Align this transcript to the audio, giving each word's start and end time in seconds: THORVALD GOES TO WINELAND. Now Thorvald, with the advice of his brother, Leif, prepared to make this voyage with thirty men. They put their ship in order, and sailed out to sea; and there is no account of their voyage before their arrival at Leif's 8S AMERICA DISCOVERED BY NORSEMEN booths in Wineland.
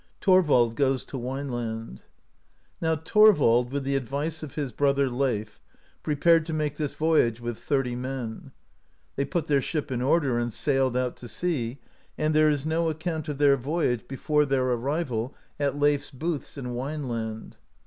THORVALD 0.19 0.75
GOES 0.75 1.05
TO 1.05 1.19
WINELAND. 1.19 1.99
Now 2.81 2.95
Thorvald, 2.95 3.71
with 3.71 3.83
the 3.83 3.95
advice 3.95 4.41
of 4.41 4.55
his 4.55 4.71
brother, 4.71 5.07
Leif, 5.09 5.61
prepared 6.01 6.43
to 6.47 6.53
make 6.53 6.77
this 6.77 6.95
voyage 6.95 7.39
with 7.39 7.59
thirty 7.59 7.95
men. 7.95 8.51
They 9.15 9.25
put 9.25 9.45
their 9.45 9.61
ship 9.61 9.91
in 9.91 10.01
order, 10.01 10.39
and 10.39 10.51
sailed 10.51 10.97
out 10.97 11.15
to 11.17 11.27
sea; 11.27 11.77
and 12.17 12.33
there 12.33 12.49
is 12.49 12.65
no 12.65 12.89
account 12.89 13.29
of 13.29 13.37
their 13.37 13.57
voyage 13.57 14.07
before 14.07 14.43
their 14.47 14.65
arrival 14.69 15.35
at 15.59 15.77
Leif's 15.77 16.09
8S 16.09 16.13
AMERICA 16.13 16.17
DISCOVERED 16.17 16.19
BY 16.19 16.19
NORSEMEN 16.19 16.31
booths 16.31 16.57
in 16.57 16.65
Wineland. 17.45 17.55